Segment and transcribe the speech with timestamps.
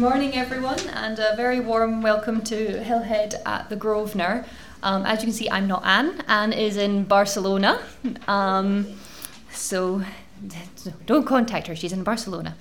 [0.00, 4.46] morning, everyone, and a very warm welcome to Hillhead at the Grosvenor.
[4.82, 6.22] Um, as you can see, I'm not Anne.
[6.26, 7.82] Anne is in Barcelona.
[8.26, 8.98] Um,
[9.52, 10.02] so
[11.04, 12.56] don't contact her, she's in Barcelona.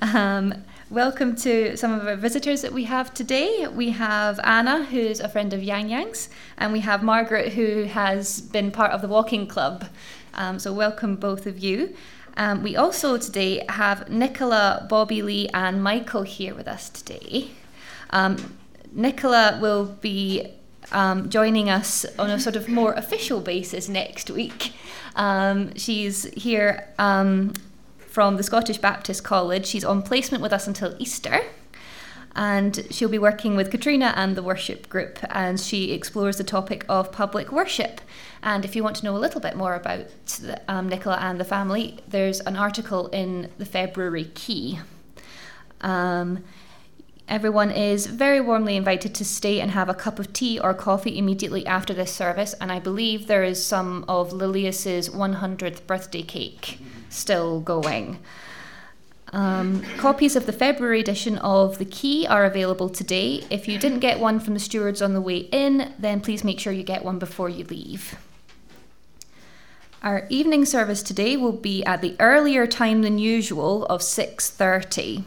[0.00, 0.54] Um,
[0.88, 3.66] welcome to some of our visitors that we have today.
[3.66, 8.40] We have Anna, who's a friend of Yang Yang's, and we have Margaret, who has
[8.40, 9.86] been part of the walking club.
[10.34, 11.96] Um, so, welcome both of you.
[12.36, 17.48] Um, we also today have Nicola, Bobby Lee, and Michael here with us today.
[18.10, 18.58] Um,
[18.92, 20.48] Nicola will be
[20.92, 24.72] um, joining us on a sort of more official basis next week.
[25.14, 27.54] Um, she's here um,
[27.98, 29.66] from the Scottish Baptist College.
[29.66, 31.40] She's on placement with us until Easter
[32.36, 36.84] and she'll be working with Katrina and the worship group and she explores the topic
[36.88, 38.02] of public worship.
[38.42, 40.06] And if you want to know a little bit more about
[40.68, 44.78] um, Nicola and the family, there's an article in the February Key.
[45.80, 46.44] Um,
[47.26, 51.18] everyone is very warmly invited to stay and have a cup of tea or coffee
[51.18, 56.78] immediately after this service, and I believe there is some of Lilius's 100th birthday cake
[57.08, 58.18] still going.
[59.32, 63.44] Um, copies of the February edition of The Key are available today.
[63.50, 66.60] If you didn't get one from the stewards on the way in, then please make
[66.60, 68.16] sure you get one before you leave.
[70.02, 75.24] Our evening service today will be at the earlier time than usual of 6:30.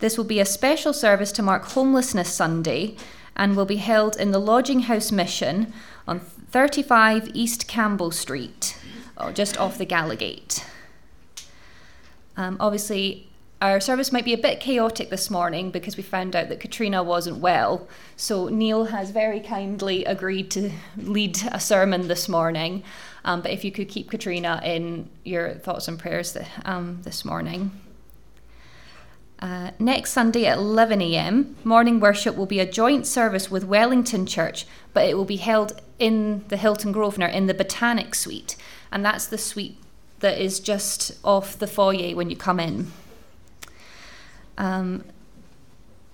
[0.00, 2.96] This will be a special service to mark Homelessness Sunday
[3.36, 5.72] and will be held in the Lodging House Mission
[6.08, 8.76] on 35 East Campbell Street,
[9.16, 10.64] oh, just off the Gallowgate.
[12.36, 13.28] Um, obviously,
[13.62, 17.02] our service might be a bit chaotic this morning because we found out that Katrina
[17.02, 17.86] wasn't well.
[18.16, 22.82] So Neil has very kindly agreed to lead a sermon this morning.
[23.24, 27.24] Um, but if you could keep Katrina in your thoughts and prayers th- um, this
[27.24, 27.70] morning.
[29.38, 34.66] Uh, next Sunday at 11am, morning worship will be a joint service with Wellington Church,
[34.92, 38.56] but it will be held in the Hilton Grosvenor in the Botanic Suite.
[38.90, 39.78] And that's the suite
[40.22, 42.90] that is just off the foyer when you come in.
[44.56, 45.04] Um,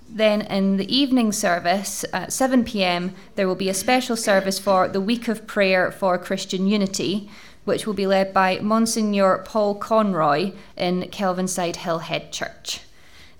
[0.09, 4.89] then in the evening service at 7 pm, there will be a special service for
[4.89, 7.31] the Week of Prayer for Christian Unity,
[7.67, 12.81] which will be led by Monsignor Paul Conroy in Kelvinside Hillhead Church.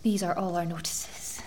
[0.03, 1.41] These are all our notices.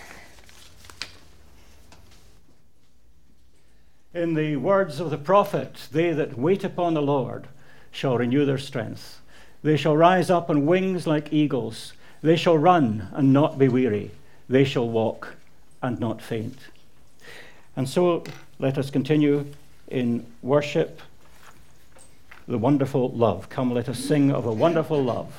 [4.14, 7.48] In the words of the prophet, they that wait upon the Lord
[7.92, 9.22] shall renew their strength.
[9.64, 11.94] They shall rise up on wings like eagles.
[12.22, 14.12] They shall run and not be weary.
[14.50, 15.36] They shall walk
[15.82, 16.58] and not faint.
[17.76, 18.24] And so
[18.60, 19.46] let us continue
[19.88, 21.02] in worship
[22.48, 23.50] the wonderful love.
[23.50, 25.32] Come, let us sing of a wonderful love.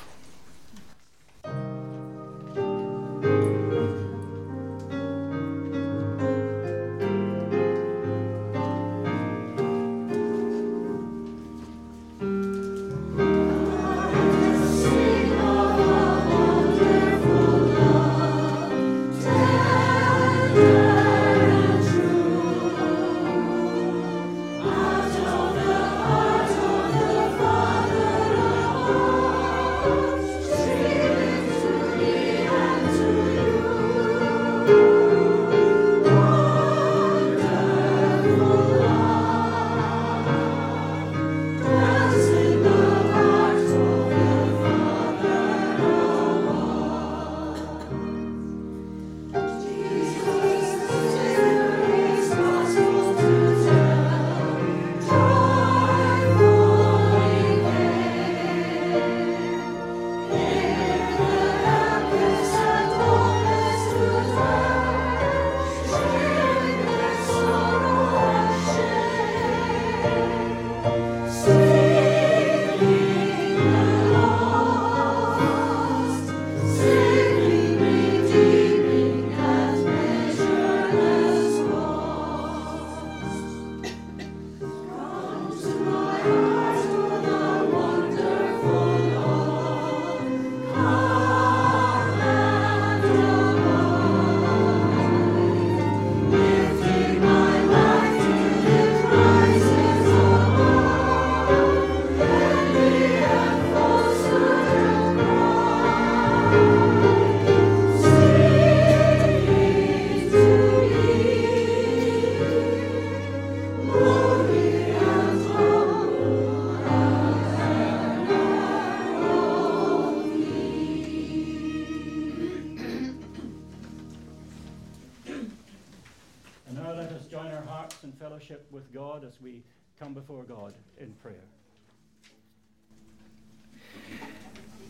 [128.93, 129.63] God as we
[129.99, 131.35] come before God in prayer.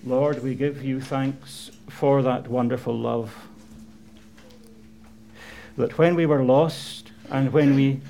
[0.05, 3.33] Lord, we give you thanks for that wonderful love.
[5.77, 8.01] That when we were lost and when we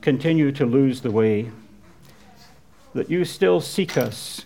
[0.00, 1.52] continue to lose the way,
[2.94, 4.44] that you still seek us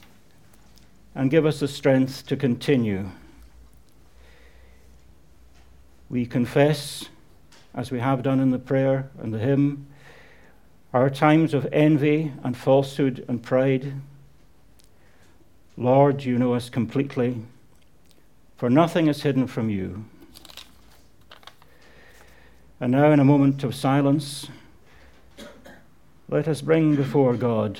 [1.14, 3.08] and give us the strength to continue.
[6.10, 7.08] We confess,
[7.74, 9.86] as we have done in the prayer and the hymn,
[10.92, 13.94] our times of envy and falsehood and pride.
[15.76, 17.42] Lord, you know us completely,
[18.56, 20.04] for nothing is hidden from you.
[22.80, 24.48] And now, in a moment of silence,
[26.28, 27.78] let us bring before God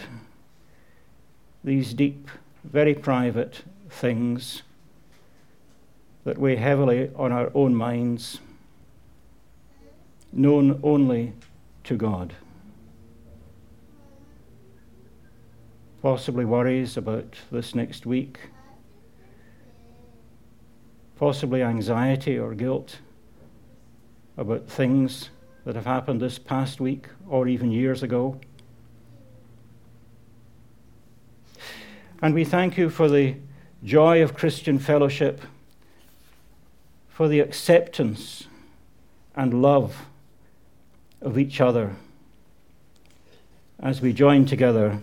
[1.65, 2.29] these deep,
[2.65, 4.63] very private things
[6.25, 8.41] that weigh heavily on our own minds,
[10.33, 11.33] known only
[11.85, 12.35] to God.
[16.03, 18.39] Possibly worries about this next week,
[21.17, 22.99] possibly anxiety or guilt
[24.39, 25.29] about things
[25.65, 28.41] that have happened this past week or even years ago.
[32.23, 33.37] And we thank you for the
[33.85, 35.43] joy of Christian fellowship,
[37.09, 38.47] for the acceptance
[39.37, 40.07] and love
[41.21, 41.95] of each other
[43.79, 45.03] as we join together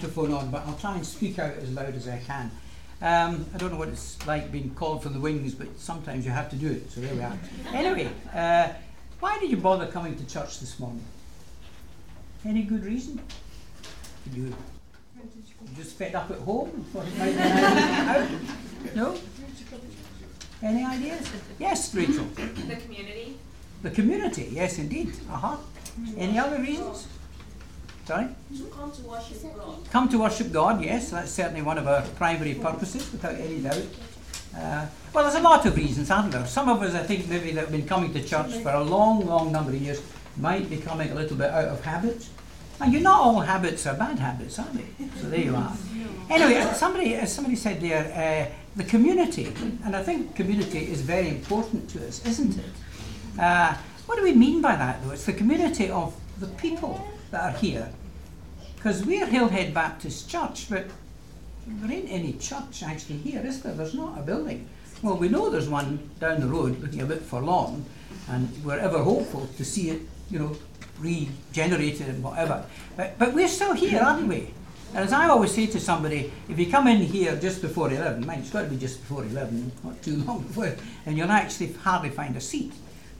[0.00, 2.50] Microphone on, but I'll try and speak out as loud as I can.
[3.02, 6.30] Um, I don't know what it's like being called from the wings, but sometimes you
[6.30, 7.38] have to do it, so there we are.
[7.74, 8.68] anyway, uh,
[9.20, 11.04] why did you bother coming to church this morning?
[12.46, 13.20] Any good reason?
[14.34, 16.86] You, you just fed up at home?
[18.96, 19.14] No?
[20.62, 21.30] Any ideas?
[21.58, 22.24] Yes, Rachel.
[22.24, 23.36] The community.
[23.82, 25.12] The community, yes, indeed.
[25.30, 25.58] Uh-huh.
[26.16, 27.06] Any other reasons?
[28.10, 28.26] Sorry?
[28.56, 29.90] To come to worship God.
[29.92, 33.86] Come to worship God, yes, that's certainly one of our primary purposes, without any doubt.
[34.52, 36.44] Uh, well, there's a lot of reasons, aren't there?
[36.44, 39.24] Some of us, I think, maybe that have been coming to church for a long,
[39.26, 40.02] long number of years
[40.36, 42.28] might be coming a little bit out of habit.
[42.80, 44.88] And you not all habits are bad habits, are they?
[45.20, 45.76] So there you are.
[46.28, 49.52] Anyway, uh, somebody, as somebody said there, uh, the community,
[49.84, 53.40] and I think community is very important to us, isn't it?
[53.40, 53.76] Uh,
[54.06, 55.12] what do we mean by that, though?
[55.12, 57.88] It's the community of the people that are here.
[58.80, 60.86] Because we're Hillhead Baptist Church, but
[61.66, 63.74] there ain't any church actually here, is there?
[63.74, 64.66] There's not a building.
[65.02, 67.84] Well, we know there's one down the road looking a bit forlorn,
[68.30, 70.56] and we're ever hopeful to see it, you know,
[70.98, 72.64] regenerated and whatever.
[72.96, 74.48] But, but we're still here, aren't we?
[74.94, 78.24] And as I always say to somebody, if you come in here just before 11,
[78.24, 81.74] mind, it's got to be just before 11, not too long before, and you'll actually
[81.74, 82.72] hardly find a seat.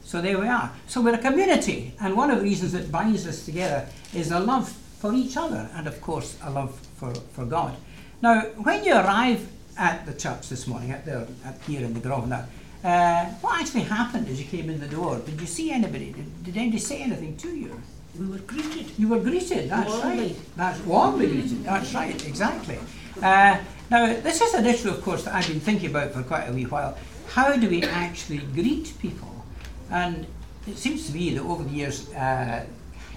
[0.05, 0.73] So there we are.
[0.87, 4.41] So we're a community, and one of the reasons that binds us together is a
[4.41, 7.75] love for each other, and of course, a love for, for God.
[8.23, 12.01] Now, when you arrive at the church this morning, at the, at here in the
[12.01, 12.47] Grosvenor,
[12.85, 15.19] uh, what actually happened as you came in the door?
[15.19, 16.13] Did you see anybody?
[16.13, 17.81] Did, did anybody say anything to you?
[18.19, 18.87] We were greeted.
[18.99, 20.27] You were greeted, that's Warmly.
[20.27, 20.37] right.
[20.57, 22.79] That's warmly greeted, that's right, exactly.
[23.23, 23.59] Uh,
[23.91, 26.53] now, this is an issue, of course, that I've been thinking about for quite a
[26.53, 26.97] wee while.
[27.29, 29.45] How do we actually greet people?
[29.91, 30.27] And
[30.67, 32.67] it seems to me that over the years, uh,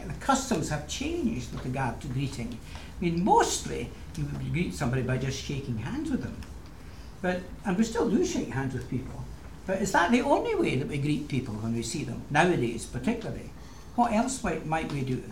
[0.10, 2.58] the customs have changed with regard to greeting.
[3.00, 6.36] I mean, mostly you would greet somebody by just shaking hands with them.
[7.22, 9.24] But, and we still do shake hands with people.
[9.66, 12.86] But is that the only way that we greet people when we see them, nowadays
[12.86, 13.50] particularly?
[13.96, 15.24] What else might, might we do?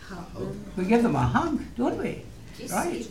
[0.00, 0.56] Hug.
[0.76, 2.22] We give them a hug, don't we?
[2.56, 3.06] Kiss Right.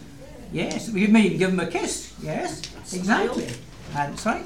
[0.51, 2.13] Yes, we may even give them a kiss.
[2.21, 2.61] Yes,
[2.93, 3.49] exactly.
[3.91, 4.45] That's right.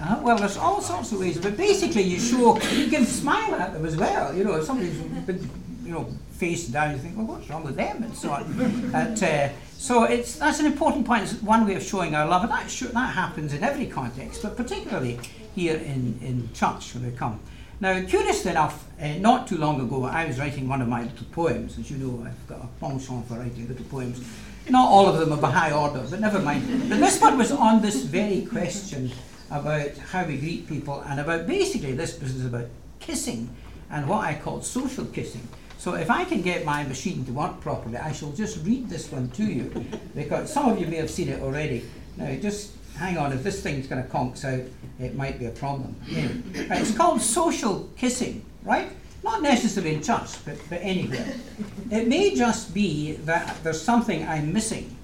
[0.00, 3.72] Uh, well, there's all sorts of ways, but basically, you show you can smile at
[3.72, 4.34] them as well.
[4.34, 5.40] You know, if somebody's big,
[5.84, 8.90] you know, face down, you think, well, what's wrong with them, and so on.
[8.92, 11.24] But, uh, so it's that's an important point.
[11.24, 14.42] It's one way of showing our love, and that sure, that happens in every context,
[14.42, 15.18] but particularly
[15.54, 17.40] here in in church when we come.
[17.80, 21.26] Now, curiously enough, uh, not too long ago, I was writing one of my little
[21.32, 21.78] poems.
[21.78, 24.22] As you know, I've got a penchant for writing little poems.
[24.70, 26.88] Not all of them are of high order, but never mind.
[26.88, 29.10] But this one was on this very question
[29.52, 32.66] about how we greet people and about basically this business about
[33.00, 33.54] kissing
[33.90, 35.46] and what I call social kissing.
[35.76, 39.12] So if I can get my machine to work properly, I shall just read this
[39.12, 41.84] one to you because some of you may have seen it already.
[42.16, 44.66] Now, just hang on, if this thing's going to conks out,
[44.98, 45.96] it might be a problem.
[46.10, 48.88] Anyway, uh, it's called social kissing, right?
[49.22, 51.34] Not necessarily in church, but, but anywhere.
[51.90, 54.96] It may just be that there's something I'm missing,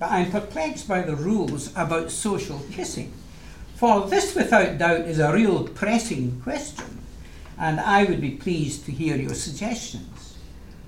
[0.00, 3.12] but I'm perplexed by the rules about social kissing.
[3.84, 7.00] For this, without doubt, is a real pressing question,
[7.58, 10.38] and I would be pleased to hear your suggestions.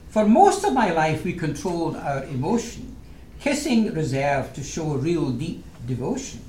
[0.09, 2.97] For most of my life, we controlled our emotion,
[3.39, 6.41] kissing reserved to show real deep devotion.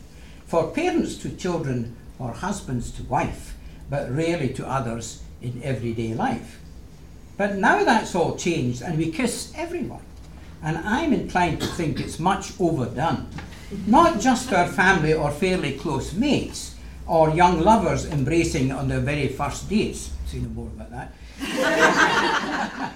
[0.45, 3.57] For parents to children or husbands to wife,
[3.89, 6.61] but rarely to others in everyday life.
[7.35, 10.05] But now that's all changed, and we kiss everyone.
[10.63, 13.27] And I'm inclined to think it's much overdone.
[13.85, 19.27] Not just our family or fairly close mates, or young lovers embracing on their very
[19.27, 20.11] first dates.
[20.25, 21.13] Say no more about that.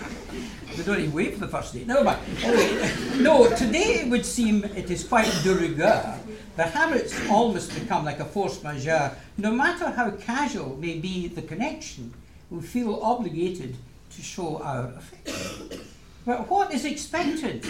[0.76, 1.88] they don't even wait for the first date.
[1.88, 2.20] Never mind.
[2.44, 6.20] Oh, anyway, no, today it would seem it is quite de rigueur.
[6.58, 9.16] The habits almost become like a force majeure.
[9.38, 12.14] No matter how casual may be the connection,
[12.50, 13.76] we feel obligated
[14.16, 15.82] to show our affection.
[16.26, 17.66] But what is expected?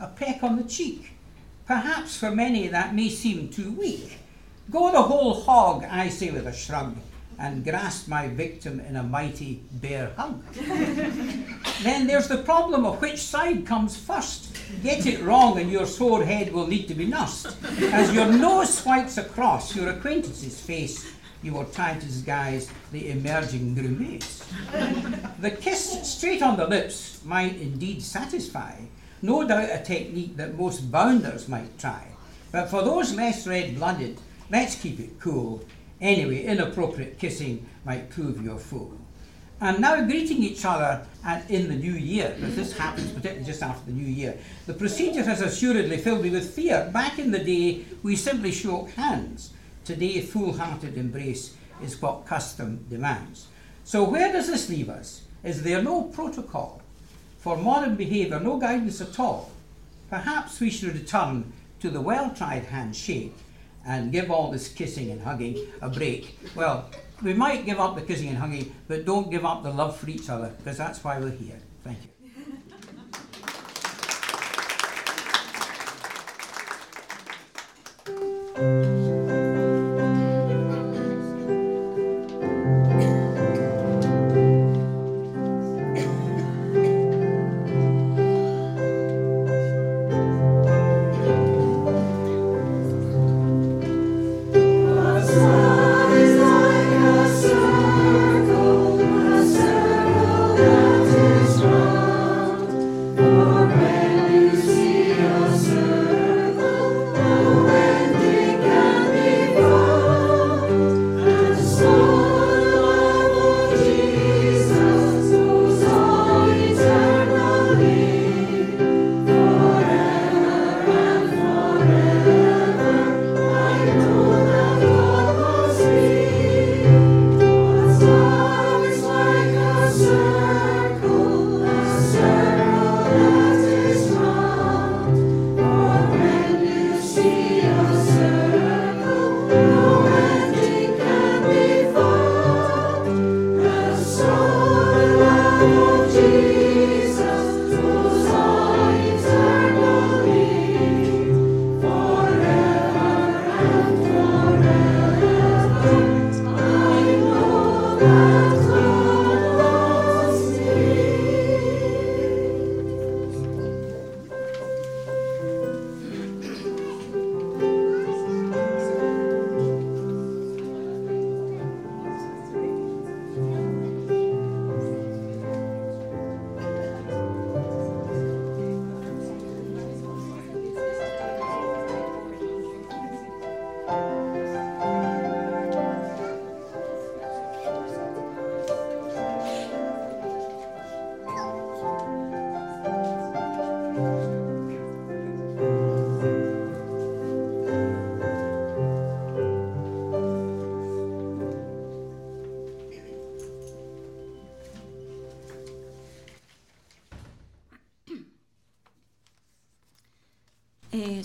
[0.00, 1.15] A peck on the cheek.
[1.66, 4.18] Perhaps for many that may seem too weak.
[4.70, 6.96] Go the whole hog, I say with a shrug,
[7.38, 10.42] and grasp my victim in a mighty bear hug.
[11.82, 14.56] then there's the problem of which side comes first.
[14.82, 17.56] Get it wrong and your sore head will need to be nursed.
[17.92, 23.74] As your nose swipes across your acquaintance's face, you are trying to disguise the emerging
[23.74, 24.44] grimace.
[25.40, 28.72] The kiss straight on the lips might indeed satisfy,
[29.26, 32.06] no doubt a technique that most bounders might try.
[32.52, 34.18] But for those less red blooded,
[34.50, 35.64] let's keep it cool.
[36.00, 38.96] Anyway, inappropriate kissing might prove your fool.
[39.60, 43.62] And now greeting each other at, in the new year, because this happens particularly just
[43.62, 44.38] after the new year.
[44.66, 46.88] The procedure has assuredly filled me with fear.
[46.92, 49.52] Back in the day, we simply shook hands.
[49.84, 53.48] Today, full-hearted embrace is what custom demands.
[53.84, 55.22] So where does this leave us?
[55.42, 56.82] Is there no protocol
[57.46, 59.52] for modern behaviour, no guidance at all?
[60.10, 63.32] Perhaps we should return to the well-tried handshake
[63.86, 66.36] and give all this kissing and hugging a break.
[66.56, 66.90] Well,
[67.22, 70.10] we might give up the kissing and hugging, but don't give up the love for
[70.10, 71.60] each other, because that's why we're here.
[71.84, 72.10] Thank you.
[78.56, 78.92] Uh,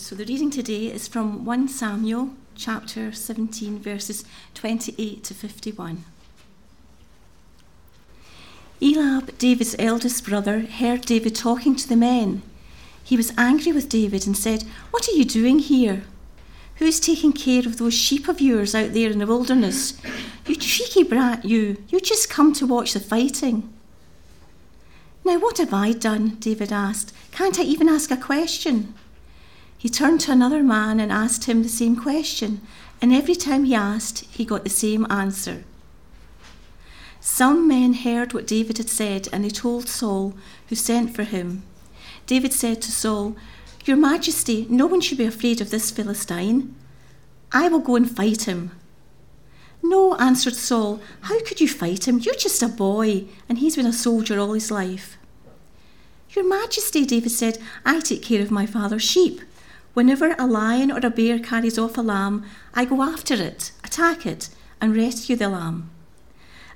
[0.01, 6.03] so the reading today is from 1 Samuel chapter 17, verses 28 to 51.
[8.81, 12.41] Eliab, David's eldest brother, heard David talking to the men.
[13.03, 16.01] He was angry with David and said, What are you doing here?
[16.77, 20.01] Who's taking care of those sheep of yours out there in the wilderness?
[20.47, 21.77] You cheeky brat, you.
[21.89, 23.71] You just come to watch the fighting.
[25.23, 26.37] Now, what have I done?
[26.39, 27.13] David asked.
[27.31, 28.95] Can't I even ask a question?
[29.81, 32.61] He turned to another man and asked him the same question,
[33.01, 35.63] and every time he asked, he got the same answer.
[37.19, 40.35] Some men heard what David had said, and they told Saul,
[40.69, 41.63] who sent for him.
[42.27, 43.35] David said to Saul,
[43.83, 46.75] Your Majesty, no one should be afraid of this Philistine.
[47.51, 48.69] I will go and fight him.
[49.81, 52.19] No, answered Saul, how could you fight him?
[52.19, 55.17] You're just a boy, and he's been a soldier all his life.
[56.35, 59.41] Your Majesty, David said, I take care of my father's sheep.
[59.93, 64.25] Whenever a lion or a bear carries off a lamb, I go after it, attack
[64.25, 64.49] it,
[64.79, 65.89] and rescue the lamb.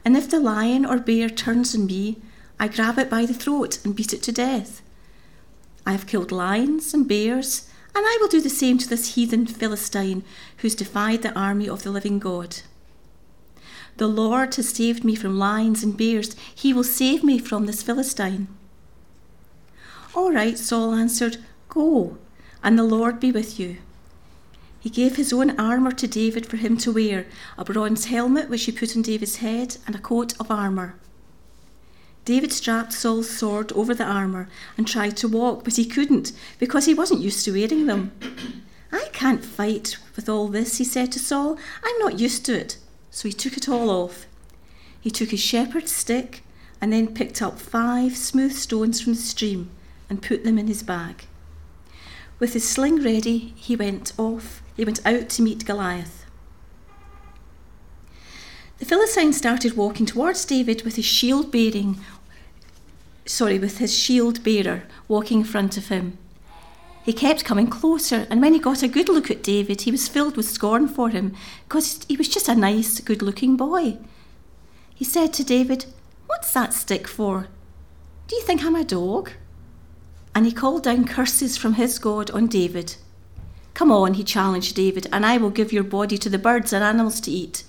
[0.04, 2.18] And if the lion or bear turns on me,
[2.60, 4.82] I grab it by the throat and beat it to death.
[5.86, 9.46] I have killed lions and bears, and I will do the same to this heathen
[9.48, 10.24] Philistine
[10.58, 12.58] who's defied the army of the living God.
[13.98, 16.36] The Lord has saved me from lions and bears.
[16.54, 18.50] He will save me from this Philistine.
[20.14, 21.38] All right, Saul answered,
[21.70, 22.18] Go,
[22.66, 23.78] and the Lord be with you.
[24.80, 27.28] He gave his own armour to David for him to wear
[27.60, 30.96] a bronze helmet which he put on David's head, and a coat of armour.
[32.26, 36.86] David strapped Saul's sword over the armour and tried to walk, but he couldn't because
[36.86, 38.12] he wasn't used to wearing them.
[38.92, 41.60] I can't fight with all this, he said to Saul.
[41.84, 42.78] I'm not used to it.
[43.12, 44.26] So he took it all off.
[45.00, 46.42] He took his shepherd's stick
[46.82, 49.70] and then picked up five smooth stones from the stream
[50.10, 51.26] and put them in his bag.
[52.38, 54.62] With his sling ready, he went off.
[54.76, 56.26] He went out to meet Goliath.
[58.78, 61.98] The Philistine started walking towards David with his shield bearing,
[63.26, 66.18] sorry, with his shield bearer walking in front of him.
[67.06, 70.10] He kept coming closer, and when he got a good look at David, he was
[70.10, 71.36] filled with scorn for him
[71.70, 73.98] because he was just a nice, good looking boy.
[74.94, 75.86] He said to David,
[76.26, 77.48] What's that stick for?
[78.28, 79.32] Do you think I'm a dog?
[80.36, 82.98] And he called down curses from his God on David.
[83.74, 86.84] Come on, he challenged David, and I will give your body to the birds and
[86.84, 87.64] animals to eat.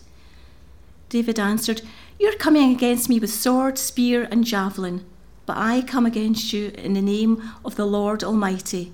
[1.08, 1.82] David answered,
[2.18, 5.04] You're coming against me with sword, spear, and javelin,
[5.46, 8.92] but I come against you in the name of the Lord Almighty,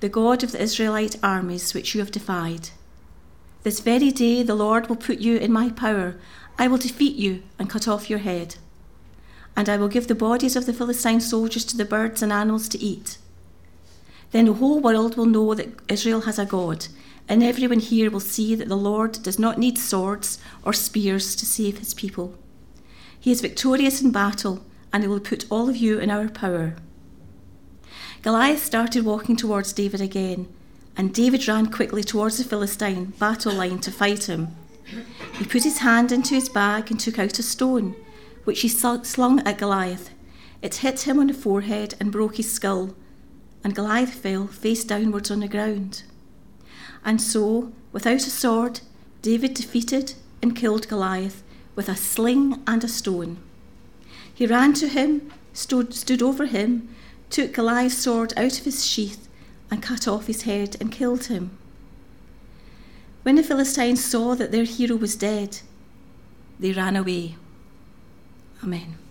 [0.00, 2.70] the God of the Israelite armies which you have defied.
[3.62, 6.16] This very day the Lord will put you in my power.
[6.58, 8.56] I will defeat you and cut off your head.
[9.56, 12.68] And I will give the bodies of the Philistine soldiers to the birds and animals
[12.68, 13.18] to eat.
[14.32, 16.88] Then the whole world will know that Israel has a God,
[17.28, 21.46] and everyone here will see that the Lord does not need swords or spears to
[21.46, 22.34] save his people.
[23.18, 26.76] He is victorious in battle, and he will put all of you in our power.
[28.22, 30.48] Goliath started walking towards David again,
[30.96, 34.48] and David ran quickly towards the Philistine battle line to fight him.
[35.38, 37.96] He put his hand into his bag and took out a stone,
[38.46, 40.10] which he slung at Goliath.
[40.62, 42.94] It hit him on the forehead and broke his skull,
[43.64, 46.04] and Goliath fell face downwards on the ground.
[47.04, 48.80] And so, without a sword,
[49.20, 51.42] David defeated and killed Goliath
[51.74, 53.38] with a sling and a stone.
[54.32, 56.88] He ran to him, stood, stood over him,
[57.30, 59.28] took Goliath's sword out of his sheath,
[59.72, 61.50] and cut off his head and killed him.
[63.24, 65.58] When the Philistines saw that their hero was dead,
[66.60, 67.34] they ran away.
[68.62, 69.05] Amen.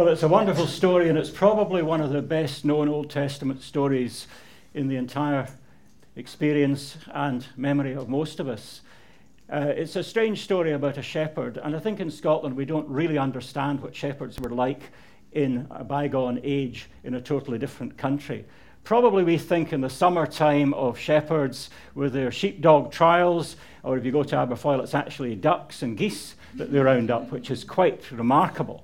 [0.00, 3.60] Well, it's a wonderful story, and it's probably one of the best known Old Testament
[3.60, 4.28] stories
[4.72, 5.46] in the entire
[6.16, 8.80] experience and memory of most of us.
[9.52, 12.88] Uh, it's a strange story about a shepherd, and I think in Scotland we don't
[12.88, 14.84] really understand what shepherds were like
[15.32, 18.46] in a bygone age in a totally different country.
[18.84, 24.12] Probably we think in the summertime of shepherds with their sheepdog trials, or if you
[24.12, 28.10] go to Aberfoyle, it's actually ducks and geese that they round up, which is quite
[28.10, 28.82] remarkable.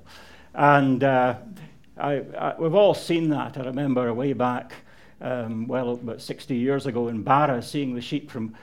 [0.57, 1.35] And uh,
[1.99, 3.59] I, I, we've all seen that.
[3.59, 4.73] I remember way back,
[5.21, 8.55] um, well, about 60 years ago in Barra, seeing the sheep from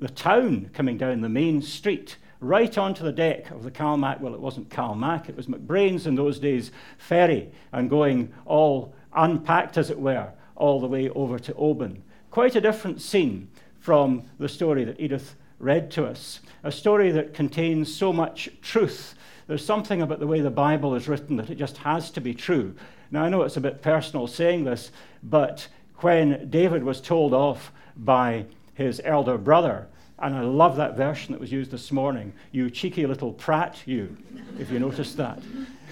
[0.00, 4.20] the town coming down the main street right onto the deck of the Calmac.
[4.20, 9.78] Well, it wasn't Calmac, it was MacBrayne's in those days ferry, and going all unpacked,
[9.78, 12.02] as it were, all the way over to Oban.
[12.32, 17.34] Quite a different scene from the story that Edith read to us, a story that
[17.34, 19.14] contains so much truth
[19.46, 22.34] there's something about the way the Bible is written that it just has to be
[22.34, 22.74] true.
[23.10, 24.90] Now, I know it's a bit personal saying this,
[25.22, 29.86] but when David was told off by his elder brother,
[30.18, 34.16] and I love that version that was used this morning, you cheeky little prat, you,
[34.58, 35.40] if you noticed that.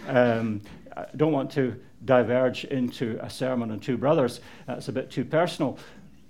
[0.08, 0.60] Um,
[0.96, 5.24] I don't want to diverge into a sermon on two brothers, that's a bit too
[5.24, 5.78] personal.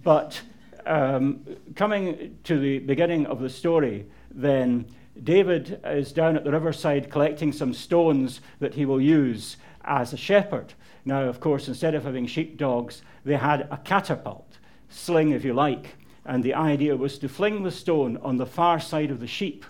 [0.03, 0.41] But
[0.87, 4.85] um, coming to the beginning of the story, then
[5.23, 10.17] David is down at the riverside collecting some stones that he will use as a
[10.17, 10.75] shepherd.
[11.05, 15.97] Now, of course, instead of having sheepdogs, they had a catapult, sling if you like,
[16.25, 19.65] and the idea was to fling the stone on the far side of the sheep,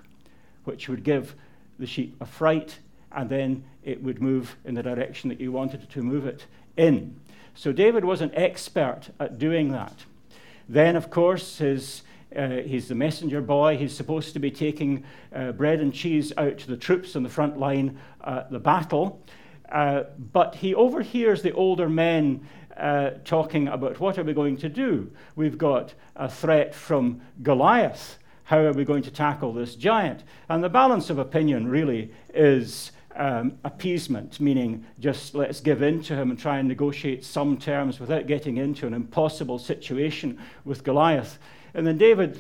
[0.65, 1.35] which would give
[1.79, 2.79] the sheep a fright,
[3.13, 7.21] and then it would move in the direction that you wanted to move it in.
[7.55, 10.05] So David was an expert at doing that.
[10.69, 12.03] Then, of course, his
[12.37, 13.77] uh, he's the messenger boy.
[13.77, 17.29] He's supposed to be taking uh, bread and cheese out to the troops on the
[17.29, 19.23] front line at the battle.
[19.71, 24.69] Uh, but he overhears the older men uh, talking about what are we going to
[24.69, 25.11] do?
[25.37, 28.19] We've got a threat from Goliath.
[28.45, 30.23] How are we going to tackle this giant?
[30.49, 36.17] And the balance of opinion really is um, appeasement, meaning just let's give in to
[36.17, 41.39] him and try and negotiate some terms without getting into an impossible situation with Goliath.
[41.75, 42.39] And then David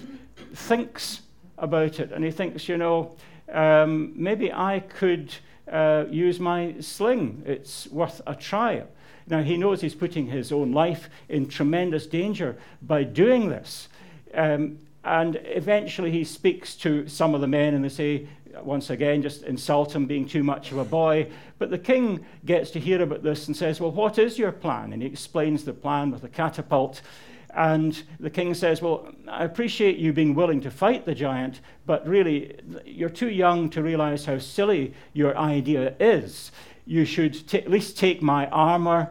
[0.54, 1.22] thinks
[1.58, 3.16] about it and he thinks, you know,
[3.52, 5.34] um, maybe I could
[5.70, 7.42] uh, use my sling.
[7.46, 8.84] It's worth a try.
[9.26, 13.88] Now, he knows he's putting his own life in tremendous danger by doing this.
[14.34, 18.26] Um, and eventually he speaks to some of the men, and they say,
[18.62, 21.28] once again, just insult him being too much of a boy.
[21.58, 24.92] But the king gets to hear about this and says, Well, what is your plan?
[24.92, 27.00] And he explains the plan with a catapult.
[27.54, 32.06] And the king says, Well, I appreciate you being willing to fight the giant, but
[32.06, 36.50] really, you're too young to realize how silly your idea is.
[36.84, 39.10] You should t- at least take my armor,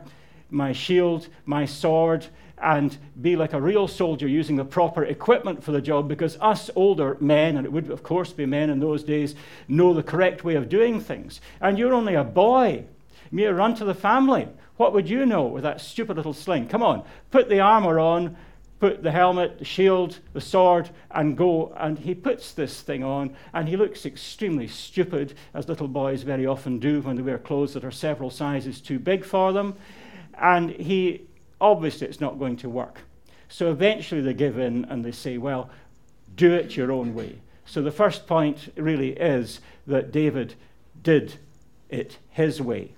[0.50, 2.28] my shield, my sword,
[2.62, 6.70] and be like a real soldier using the proper equipment for the job because us
[6.76, 9.36] older men, and it would of course be men in those days,
[9.68, 11.40] know the correct way of doing things.
[11.62, 12.86] And you're only a boy,
[13.32, 14.48] mere run to the family.
[14.78, 16.68] What would you know with that stupid little sling?
[16.68, 18.36] Come on, put the armor on,
[18.80, 21.74] put the helmet, the shield, the sword, and go.
[21.78, 26.46] And he puts this thing on, and he looks extremely stupid, as little boys very
[26.46, 29.76] often do when they wear clothes that are several sizes too big for them.
[30.38, 31.28] And he
[31.62, 33.00] obviously it's not going to work.
[33.48, 35.70] So eventually they give in and they say, well,
[36.36, 37.40] do it your own way.
[37.66, 40.56] So the first point really is that David
[41.02, 41.36] did
[41.90, 42.94] it his way.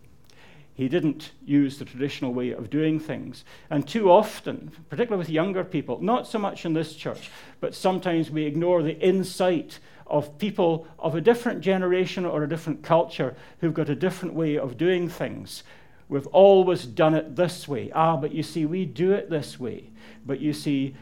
[0.76, 3.46] He didn't use the traditional way of doing things.
[3.70, 8.30] And too often, particularly with younger people, not so much in this church, but sometimes
[8.30, 13.74] we ignore the insight of people of a different generation or a different culture who've
[13.74, 15.64] got a different way of doing things.
[16.10, 17.90] We've always done it this way.
[17.96, 19.92] Ah, but you see, we do it this way.
[20.26, 20.96] But you see,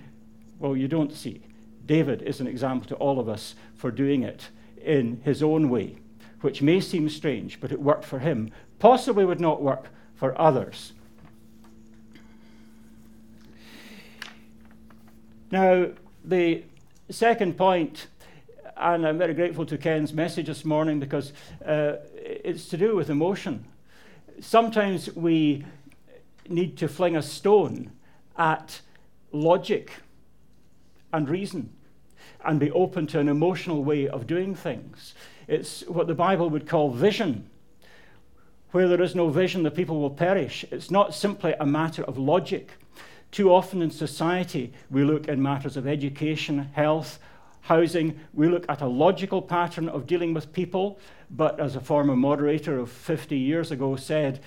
[0.60, 1.42] well, you don't see.
[1.86, 4.50] David is an example to all of us for doing it
[4.82, 5.98] in his own way,
[6.42, 8.52] which may seem strange, but it worked for him.
[8.84, 10.92] Possibly would not work for others.
[15.52, 15.88] Now,
[16.26, 16.64] the
[17.10, 18.08] second point,
[18.76, 21.32] and I'm very grateful to Ken's message this morning because
[21.66, 23.66] uh, it's to do with emotion
[24.40, 25.66] sometimes we
[26.50, 27.92] need to fling a stone
[28.38, 28.82] at
[29.32, 29.92] logic
[31.12, 31.72] and reason
[32.44, 35.14] and be open to an emotional way of doing things.
[35.48, 37.50] It's what the Bible would call vision.
[38.74, 40.66] Where there is no vision, the people will perish.
[40.72, 42.72] It's not simply a matter of logic.
[43.30, 47.20] Too often in society, we look in matters of education, health,
[47.62, 50.98] housing, we look at a logical pattern of dealing with people,
[51.30, 54.40] but as a former moderator of 50 years ago said,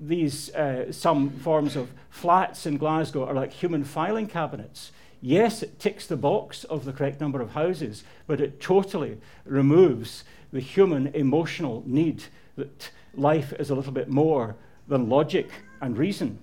[0.00, 4.92] these uh, some forms of flats in Glasgow are like human filing cabinets.
[5.20, 10.22] Yes, it ticks the box of the correct number of houses, but it totally removes
[10.52, 12.22] the human emotional need
[12.54, 14.56] that life is a little bit more
[14.88, 16.38] than logic and reason.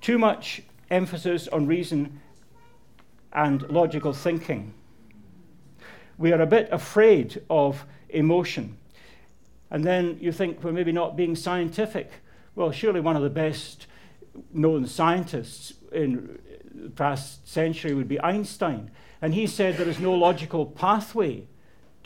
[0.00, 2.20] Too much emphasis on reason
[3.32, 4.74] and logical thinking.
[6.18, 8.76] We are a bit afraid of emotion.
[9.70, 12.10] And then you think, well, maybe not being scientific.
[12.54, 13.86] Well, surely one of the best
[14.52, 16.38] known scientists in
[16.74, 18.90] the past century would be Einstein.
[19.22, 21.44] And he said there is no logical pathway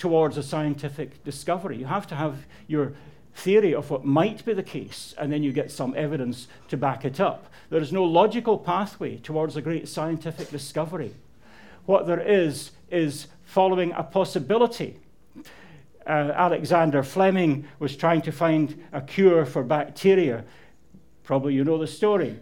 [0.05, 1.79] towards a scientific discovery.
[1.79, 2.93] You have to have your
[3.35, 7.07] theory of what might be the case, and then you get some evidence to back
[7.07, 7.47] it up.
[7.71, 11.14] There is no logical pathway towards a great scientific discovery.
[11.87, 14.99] What there is, is following a possibility.
[16.07, 20.45] Uh, Alexander Fleming was trying to find a cure for bacteria.
[21.23, 22.38] Probably you know the story.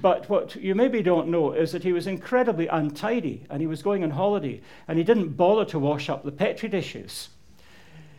[0.00, 3.82] But what you maybe don't know is that he was incredibly untidy and he was
[3.82, 7.28] going on holiday and he didn't bother to wash up the Petri dishes.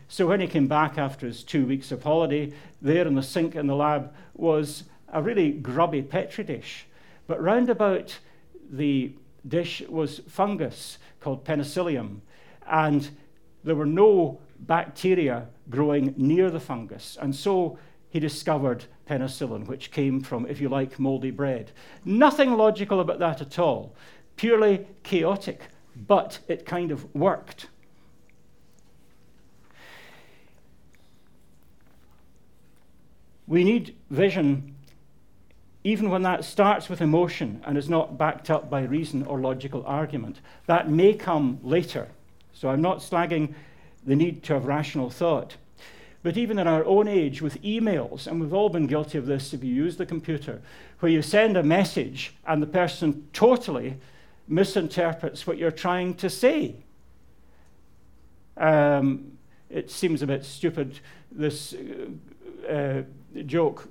[0.08, 3.56] So when he came back after his two weeks of holiday, there in the sink
[3.56, 6.86] in the lab was a really grubby petri dish.
[7.26, 8.18] But round about
[8.70, 9.12] the
[9.46, 12.22] dish was fungus called penicillium,
[12.66, 13.08] and
[13.62, 17.16] there were no bacteria growing near the fungus.
[17.20, 17.78] And so
[18.14, 21.72] he discovered penicillin, which came from, if you like, moldy bread.
[22.04, 23.92] Nothing logical about that at all,
[24.36, 25.62] purely chaotic,
[25.96, 27.66] but it kind of worked.
[33.48, 34.76] We need vision
[35.82, 39.82] even when that starts with emotion and is not backed up by reason or logical
[39.86, 40.40] argument.
[40.66, 42.06] That may come later.
[42.52, 43.54] So I'm not slagging
[44.06, 45.56] the need to have rational thought.
[46.24, 49.52] But even in our own age, with emails, and we've all been guilty of this
[49.52, 50.62] if you use the computer,
[51.00, 53.98] where you send a message and the person totally
[54.48, 56.76] misinterprets what you're trying to say.
[58.56, 59.32] Um,
[59.68, 60.98] it seems a bit stupid,
[61.30, 61.74] this
[62.70, 63.02] uh,
[63.44, 63.86] joke,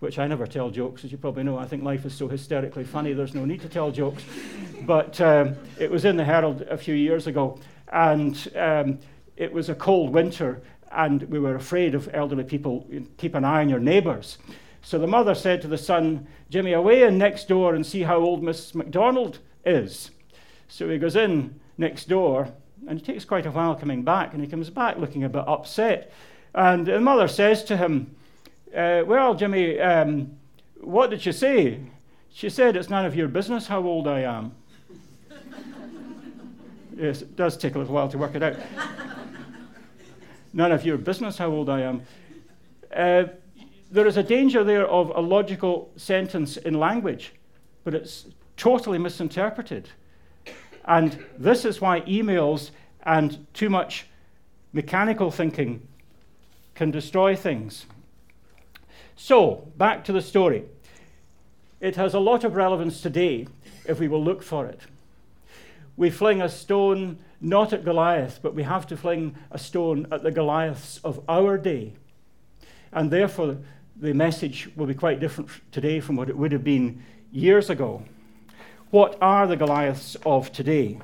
[0.00, 1.56] which I never tell jokes, as you probably know.
[1.56, 4.22] I think life is so hysterically funny, there's no need to tell jokes.
[4.82, 7.58] But um, it was in the Herald a few years ago,
[7.90, 8.98] and um,
[9.38, 12.86] it was a cold winter, and we were afraid of elderly people.
[13.16, 14.38] Keep an eye on your neighbours.
[14.82, 18.16] So the mother said to the son, Jimmy, away in next door and see how
[18.16, 20.10] old Miss MacDonald is.
[20.68, 22.48] So he goes in next door,
[22.88, 25.46] and it takes quite a while coming back, and he comes back looking a bit
[25.46, 26.12] upset.
[26.54, 28.14] And the mother says to him,
[28.74, 30.36] uh, Well, Jimmy, um,
[30.80, 31.80] what did she say?
[32.32, 34.52] She said, It's none of your business how old I am.
[36.96, 38.56] yes, it does take a little while to work it out.
[40.52, 42.02] None of your business how old I am.
[42.94, 43.24] Uh,
[43.90, 47.32] there is a danger there of a logical sentence in language,
[47.84, 49.88] but it's totally misinterpreted.
[50.84, 52.70] And this is why emails
[53.02, 54.06] and too much
[54.72, 55.86] mechanical thinking
[56.74, 57.86] can destroy things.
[59.16, 60.64] So, back to the story.
[61.80, 63.46] It has a lot of relevance today
[63.86, 64.80] if we will look for it.
[66.00, 70.22] We fling a stone not at Goliath, but we have to fling a stone at
[70.22, 71.92] the Goliaths of our day.
[72.90, 73.58] And therefore,
[73.96, 78.02] the message will be quite different today from what it would have been years ago.
[78.88, 80.98] What are the Goliaths of today?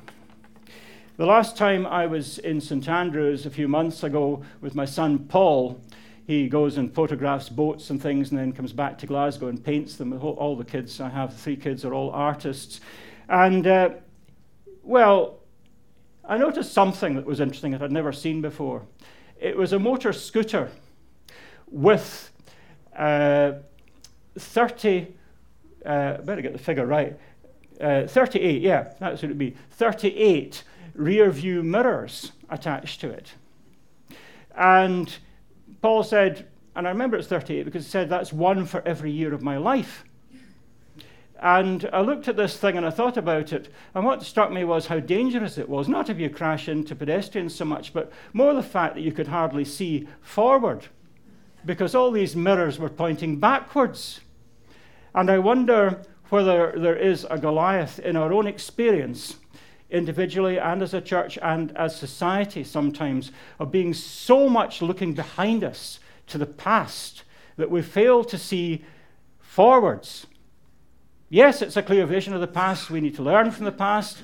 [1.17, 5.19] The last time I was in St Andrews a few months ago with my son
[5.19, 5.79] Paul,
[6.25, 9.95] he goes and photographs boats and things and then comes back to Glasgow and paints
[9.95, 10.11] them.
[10.19, 12.81] All the kids I have, three kids, are all artists.
[13.29, 13.89] And, uh,
[14.87, 15.39] well,
[16.23, 18.83] I noticed something that was interesting that I'd never seen before.
[19.37, 20.71] It was a motor scooter
[21.69, 22.31] with
[22.95, 23.53] uh,
[24.39, 25.13] 30,
[25.85, 27.19] uh, better get the figure right,
[27.81, 30.63] uh, 38, yeah, that's what it would be, 38
[30.95, 33.33] rear view mirrors attached to it.
[34.55, 35.13] And
[35.81, 39.33] Paul said, and I remember it's 38 because he said that's one for every year
[39.33, 40.05] of my life.
[41.39, 43.71] And I looked at this thing and I thought about it.
[43.93, 45.87] And what struck me was how dangerous it was.
[45.87, 49.27] Not if you crash into pedestrians so much, but more the fact that you could
[49.27, 50.87] hardly see forward
[51.65, 54.21] because all these mirrors were pointing backwards.
[55.13, 59.37] And I wonder whether there is a Goliath in our own experience,
[59.89, 65.63] individually and as a church and as society sometimes, of being so much looking behind
[65.63, 67.23] us to the past
[67.57, 68.83] that we fail to see
[69.39, 70.27] forwards.
[71.29, 72.89] Yes, it's a clear vision of the past.
[72.89, 74.19] We need to learn from the past.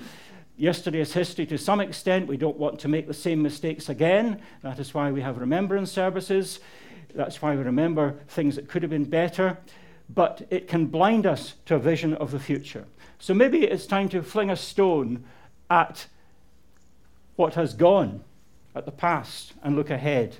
[0.55, 2.27] Yesterday is history to some extent.
[2.27, 4.41] We don't want to make the same mistakes again.
[4.61, 6.61] That is why we have remembrance services.
[7.13, 9.57] That's why we remember things that could have been better,
[10.09, 12.85] but it can blind us to a vision of the future.
[13.19, 15.25] So maybe it's time to fling a stone
[15.69, 16.07] at
[17.35, 18.23] what has gone,
[18.75, 20.37] at the past, and look ahead.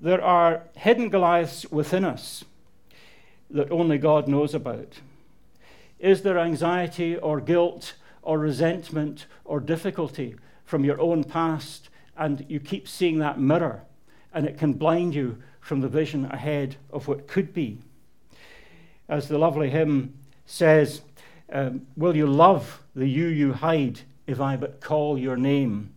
[0.00, 2.44] There are hidden Goliaths within us
[3.50, 5.00] that only God knows about.
[5.98, 12.60] Is there anxiety or guilt or resentment or difficulty from your own past and you
[12.60, 13.82] keep seeing that mirror,
[14.34, 17.78] and it can blind you from the vision ahead of what could be.
[19.08, 21.02] As the lovely hymn says,
[21.50, 25.94] um, Will you love the you you hide if I but call your name?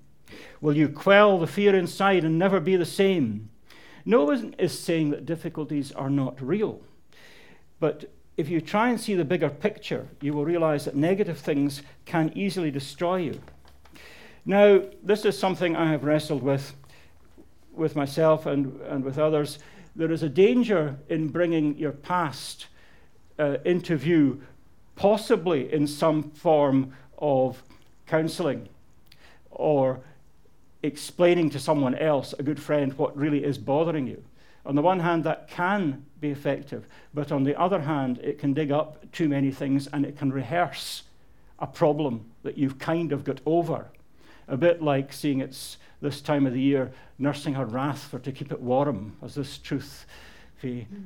[0.62, 3.50] Will you quell the fear inside and never be the same?
[4.06, 6.82] No one is saying that difficulties are not real.
[7.80, 11.82] But if you try and see the bigger picture, you will realize that negative things
[12.06, 13.42] can easily destroy you.
[14.46, 16.74] Now, this is something I have wrestled with,
[17.74, 19.60] with myself and, and with others.
[19.96, 22.68] There is a danger in bringing your past
[23.38, 24.42] uh, into view,
[24.96, 27.62] possibly in some form of
[28.08, 28.70] counseling
[29.52, 30.02] or
[30.84, 34.24] explaining to someone else, a good friend, what really is bothering you.
[34.66, 38.54] On the one hand, that can be effective, but on the other hand, it can
[38.54, 41.04] dig up too many things and it can rehearse
[41.60, 43.88] a problem that you've kind of got over
[44.48, 48.32] a bit like seeing it's this time of the year nursing her wrath for to
[48.32, 50.06] keep it warm, as this truth,
[50.62, 51.06] the mm.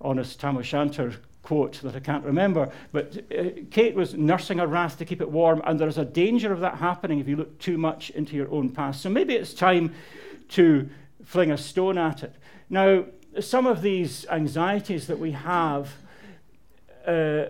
[0.00, 1.14] honest Tam O'Shanter
[1.52, 2.72] quote that I can't remember.
[2.92, 6.50] But uh, Kate was nursing her wrath to keep it warm, and there's a danger
[6.50, 9.02] of that happening if you look too much into your own past.
[9.02, 9.92] So maybe it's time
[10.50, 10.88] to
[11.26, 12.34] fling a stone at it.
[12.70, 13.04] Now,
[13.38, 15.92] some of these anxieties that we have.
[17.06, 17.46] Uh,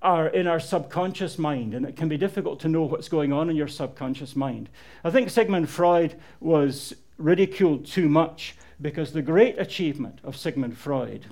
[0.00, 3.48] are in our subconscious mind, and it can be difficult to know what's going on
[3.48, 4.68] in your subconscious mind.
[5.04, 11.26] I think Sigmund Freud was ridiculed too much because the great achievement of Sigmund Freud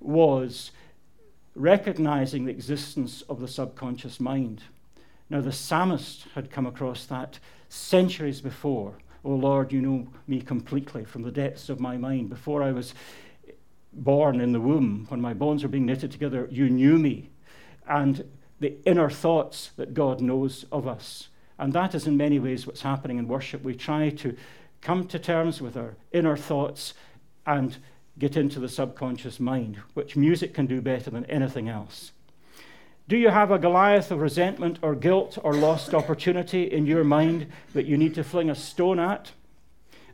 [0.00, 0.70] was
[1.54, 4.62] recognizing the existence of the subconscious mind.
[5.30, 7.38] Now, the psalmist had come across that
[7.68, 8.94] centuries before.
[9.24, 12.28] Oh Lord, you know me completely from the depths of my mind.
[12.28, 12.94] Before I was
[13.92, 17.30] born in the womb, when my bones were being knitted together, you knew me.
[17.88, 18.24] And
[18.60, 21.28] the inner thoughts that God knows of us.
[21.58, 23.62] And that is in many ways what's happening in worship.
[23.62, 24.36] We try to
[24.80, 26.94] come to terms with our inner thoughts
[27.46, 27.76] and
[28.18, 32.12] get into the subconscious mind, which music can do better than anything else.
[33.06, 37.48] Do you have a Goliath of resentment or guilt or lost opportunity in your mind
[37.74, 39.32] that you need to fling a stone at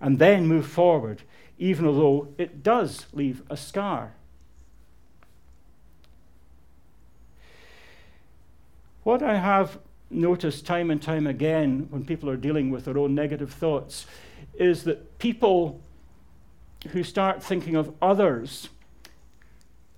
[0.00, 1.22] and then move forward,
[1.58, 4.14] even though it does leave a scar?
[9.04, 9.78] What I have
[10.10, 14.06] noticed time and time again when people are dealing with their own negative thoughts
[14.58, 15.80] is that people
[16.88, 18.68] who start thinking of others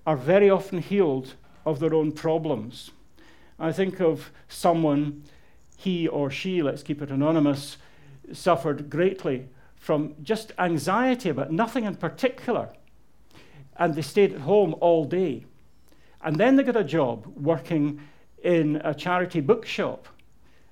[0.05, 2.91] are very often healed of their own problems.
[3.59, 5.23] I think of someone,
[5.77, 7.77] he or she, let's keep it anonymous,
[8.31, 12.69] suffered greatly from just anxiety about nothing in particular.
[13.77, 15.45] And they stayed at home all day.
[16.21, 17.99] And then they got a job working
[18.43, 20.07] in a charity bookshop.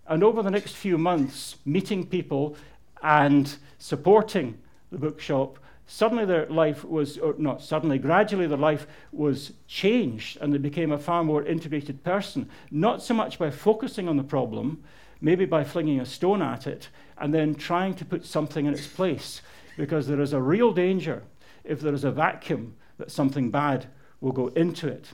[0.08, 2.56] And over the next few months, meeting people
[3.02, 4.58] and supporting
[4.92, 5.58] the bookshop,
[5.92, 10.94] suddenly their life was, or not suddenly, gradually their life was changed and they became
[10.94, 12.50] a far more integrated person.
[12.72, 14.82] Not so much by focusing on the problem,
[15.20, 16.88] maybe by flinging a stone at it
[17.18, 19.42] and then trying to put something in its place.
[19.76, 21.24] Because there is a real danger
[21.66, 23.88] if there is a vacuum that something bad
[24.22, 25.10] will go into it.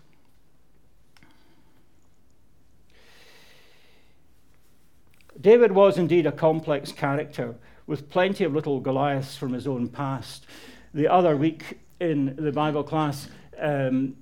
[5.42, 7.56] David was indeed a complex character
[7.88, 10.46] with plenty of little Goliaths from his own past.
[10.94, 13.30] The other week in the Bible class,
[13.60, 14.18] um,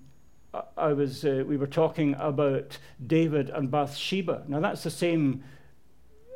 [0.78, 4.44] I was, uh, we were talking about David and Bathsheba.
[4.48, 5.44] Now that's the same,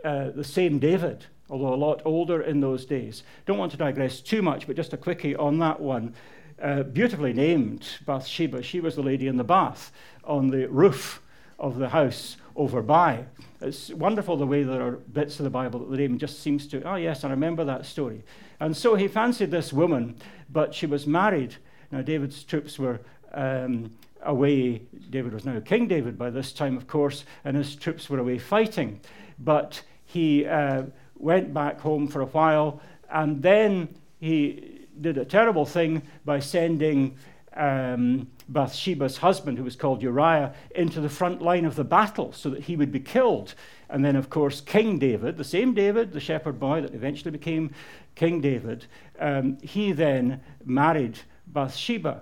[0.03, 3.23] uh, the same David, although a lot older in those days.
[3.45, 6.15] Don't want to digress too much, but just a quickie on that one.
[6.61, 8.61] Uh, beautifully named Bathsheba.
[8.63, 9.93] She was the lady in the bath
[10.25, 11.21] on the roof
[11.57, 13.25] of the house over by.
[13.61, 16.67] It's wonderful the way there are bits of the Bible that the name just seems
[16.67, 18.21] to, oh, yes, I remember that story.
[18.59, 20.17] And so he fancied this woman,
[20.49, 21.55] but she was married.
[21.89, 22.99] Now, David's troops were
[23.33, 23.91] um,
[24.23, 24.81] away.
[25.09, 28.37] David was now King David by this time, of course, and his troops were away
[28.37, 28.99] fighting.
[29.39, 30.83] But he uh,
[31.15, 37.15] went back home for a while, and then he did a terrible thing by sending
[37.55, 42.49] um, Bathsheba's husband, who was called Uriah, into the front line of the battle so
[42.49, 43.53] that he would be killed.
[43.89, 47.71] And then, of course, King David, the same David, the shepherd boy that eventually became
[48.15, 48.85] King David,
[49.19, 52.21] um, he then married Bathsheba.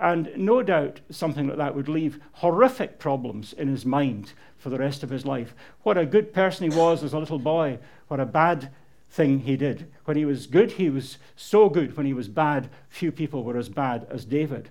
[0.00, 4.78] And no doubt something like that would leave horrific problems in his mind for the
[4.78, 5.54] rest of his life.
[5.82, 8.70] What a good person he was as a little boy, what a bad
[9.10, 9.90] thing he did.
[10.04, 11.96] When he was good, he was so good.
[11.96, 14.70] When he was bad, few people were as bad as David.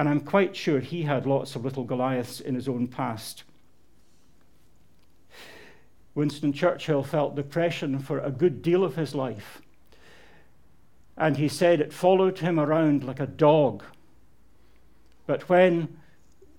[0.00, 3.44] And I'm quite sure he had lots of little Goliaths in his own past.
[6.14, 9.60] Winston Churchill felt depression for a good deal of his life.
[11.18, 13.84] And he said it followed him around like a dog.
[15.26, 15.98] But when,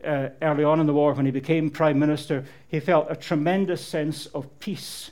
[0.03, 3.83] uh, early on in the war, when he became Prime Minister, he felt a tremendous
[3.83, 5.09] sense of peace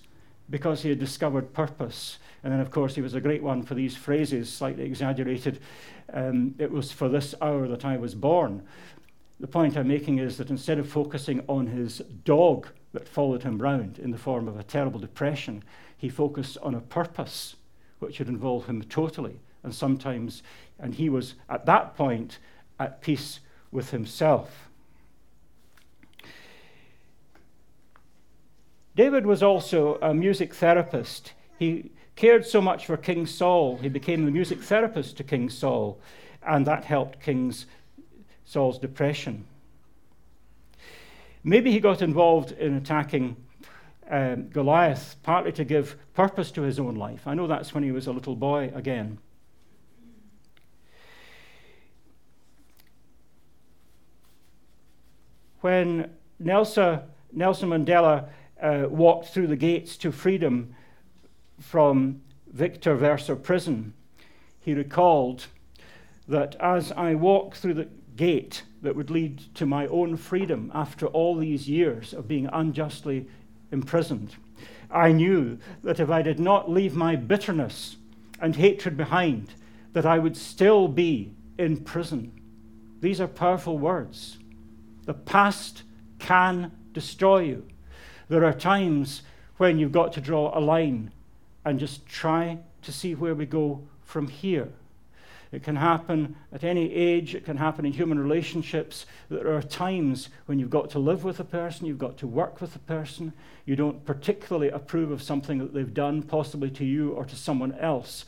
[0.48, 2.20] because he had discovered purpose.
[2.44, 5.60] And then, of course, he was a great one for these phrases, slightly exaggerated.
[6.14, 8.64] Um, it was for this hour that I was born.
[9.40, 13.62] The point I'm making is that instead of focusing on his dog that followed him
[13.62, 15.64] round in the form of a terrible depression,
[15.98, 17.56] he focused on a purpose
[18.00, 19.40] which would involve him totally.
[19.64, 20.42] And sometimes,
[20.80, 22.40] and he was at that point
[22.80, 24.70] at peace with himself.
[28.96, 31.34] David was also a music therapist.
[31.58, 35.98] He cared so much for King Saul, he became the music therapist to King Saul,
[36.46, 37.54] and that helped King
[38.44, 39.46] Saul's depression.
[41.46, 43.38] Maybe he got involved in attacking
[44.10, 47.26] um, Goliath, partly to give purpose to his own life.
[47.26, 49.18] I know that's when he was a little boy again.
[55.62, 57.00] When Nelson,
[57.32, 58.28] Nelson Mandela
[58.62, 60.76] uh, walked through the gates to freedom
[61.60, 63.94] from Victor Verster prison,
[64.60, 65.48] he recalled
[66.28, 71.06] that as I walked through the gate that would lead to my own freedom after
[71.08, 73.28] all these years of being unjustly
[73.72, 74.36] imprisoned,
[74.92, 77.98] I knew that if I did not leave my bitterness
[78.42, 79.54] and hatred behind,
[79.94, 82.32] that I would still be in prison.
[83.02, 84.38] These are powerful words.
[85.06, 85.84] The past
[86.20, 87.68] can destroy you.
[88.28, 89.24] There are times
[89.58, 91.12] when you've got to draw a line
[91.66, 94.70] and just try to see where we go from here.
[95.52, 99.08] It can happen at any age, it can happen in human relationships.
[99.30, 102.62] There are times when you've got to live with a person, you've got to work
[102.62, 103.34] with a person,
[103.66, 107.74] you don't particularly approve of something that they've done, possibly to you or to someone
[107.80, 108.26] else.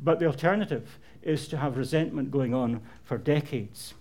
[0.00, 3.94] But the alternative is to have resentment going on for decades.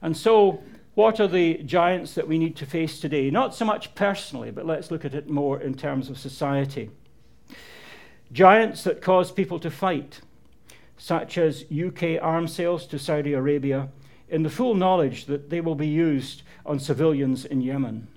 [0.00, 0.62] And so,
[0.94, 3.30] what are the giants that we need to face today?
[3.30, 6.90] Not so much personally, but let's look at it more in terms of society.
[8.32, 10.20] Giants that cause people to fight,
[10.98, 13.88] such as UK arms sales to Saudi Arabia,
[14.28, 18.08] in the full knowledge that they will be used on civilians in Yemen.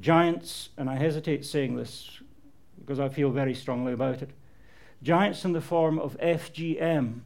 [0.00, 2.20] Giants, and I hesitate saying this
[2.78, 4.30] because I feel very strongly about it,
[5.02, 7.20] giants in the form of FGM,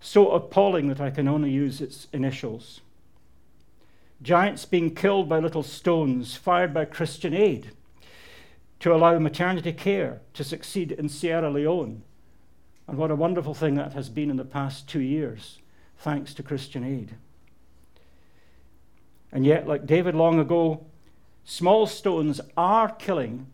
[0.00, 2.80] so appalling that I can only use its initials.
[4.22, 7.72] Giants being killed by little stones fired by Christian Aid
[8.80, 12.02] to allow maternity care to succeed in Sierra Leone.
[12.88, 15.58] And what a wonderful thing that has been in the past two years,
[15.98, 17.14] thanks to Christian Aid.
[19.30, 20.86] And yet, like David long ago,
[21.44, 23.46] small stones are killing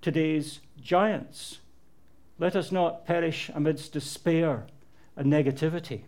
[0.00, 1.58] today's giants.
[2.38, 4.66] Let us not perish amidst despair
[5.16, 6.02] and negativity.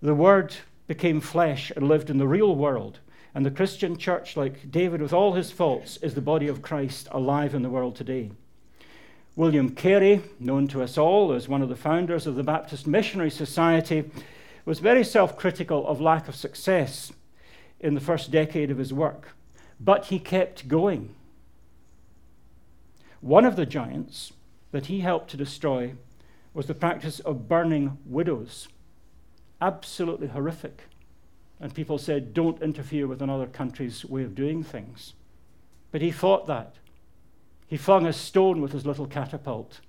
[0.00, 0.56] The Word
[0.86, 3.00] became flesh and lived in the real world.
[3.34, 7.08] And the Christian church, like David with all his faults, is the body of Christ
[7.10, 8.30] alive in the world today.
[9.36, 13.30] William Carey, known to us all as one of the founders of the Baptist Missionary
[13.30, 14.10] Society,
[14.64, 17.12] was very self critical of lack of success
[17.78, 19.28] in the first decade of his work.
[19.78, 21.14] But he kept going.
[23.20, 24.32] One of the giants
[24.72, 25.94] that he helped to destroy
[26.54, 28.68] was the practice of burning widows.
[29.60, 30.82] Absolutely horrific.
[31.60, 35.14] And people said, don't interfere with another country's way of doing things.
[35.90, 36.76] But he fought that.
[37.66, 39.80] He flung a stone with his little catapult,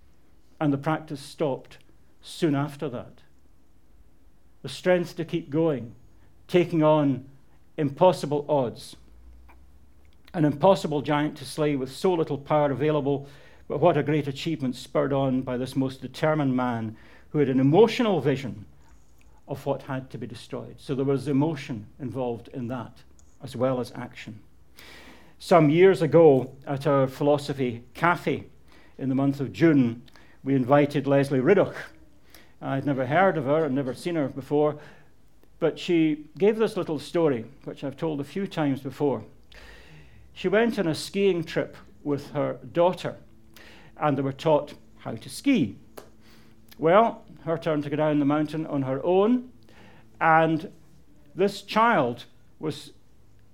[0.59, 1.78] and the practice stopped
[2.22, 3.22] soon after that.
[4.61, 5.95] The strength to keep going,
[6.47, 7.26] taking on
[7.78, 8.95] impossible odds.
[10.34, 13.28] An impossible giant to slay with so little power available
[13.70, 16.97] but what a great achievement spurred on by this most determined man
[17.30, 18.65] who had an emotional vision
[19.50, 20.76] of what had to be destroyed.
[20.78, 23.00] So there was emotion involved in that
[23.43, 24.39] as well as action.
[25.39, 28.45] Some years ago at our philosophy cafe
[28.97, 30.04] in the month of June,
[30.43, 31.76] we invited Lesley Riddoch.
[32.62, 34.78] I'd never heard of her and never seen her before,
[35.60, 39.24] but she gave this little story, which I've told a few times before.
[40.34, 43.16] She went on a skiing trip with her daughter
[43.97, 45.78] and they were taught how to ski.
[46.78, 49.50] Well, her turn to go down the mountain on her own,
[50.20, 50.72] and
[51.36, 52.26] this child
[52.60, 52.92] was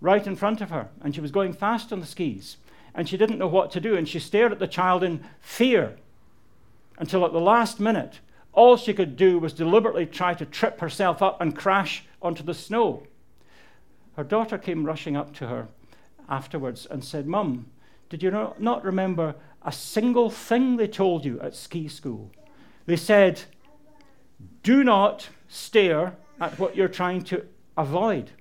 [0.02, 2.58] right in front of her, and she was going fast on the skis,
[2.94, 5.96] and she didn't know what to do, and she stared at the child in fear
[6.98, 8.20] until at the last minute,
[8.54, 12.54] all she could do was deliberately try to trip herself up and crash onto the
[12.54, 13.04] snow.
[14.16, 15.68] Her daughter came rushing up to her
[16.30, 17.66] afterwards and said, Mum,
[18.10, 22.32] did you not remember a single thing they told you at ski school.
[22.86, 23.42] They said,
[24.66, 27.46] do not stare at what you're trying to
[27.78, 28.32] avoid.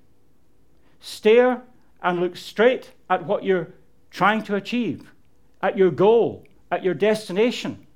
[0.98, 1.60] Stare
[2.02, 3.68] and look straight at what you're
[4.10, 5.12] trying to achieve,
[5.62, 7.86] at your goal, at your destination.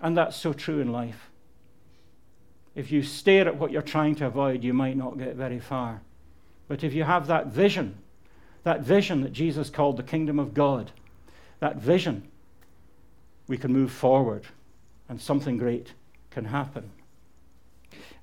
[0.00, 1.28] And that's so true in life.
[2.74, 6.00] If you stare at what you're trying to avoid, you might not get very far.
[6.68, 7.98] But if you have that vision,
[8.62, 10.90] that vision that Jesus called the kingdom of God,
[11.60, 12.28] that vision,
[13.46, 14.46] we can move forward
[15.06, 15.92] and something great
[16.30, 16.92] can happen.